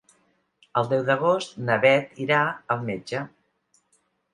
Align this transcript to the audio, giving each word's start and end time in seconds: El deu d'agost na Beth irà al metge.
El 0.81 0.89
deu 0.93 1.03
d'agost 1.11 1.55
na 1.69 1.77
Beth 1.85 2.19
irà 2.27 2.43
al 2.77 2.87
metge. 2.93 3.27